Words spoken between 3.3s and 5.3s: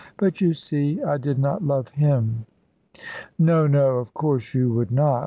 "No, no! Of course you would not.